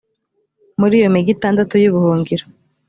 muri 0.79 0.93
iyo 0.99 1.07
migi 1.13 1.31
itandatu 1.35 1.73
y’ubuhungiro, 1.81 2.45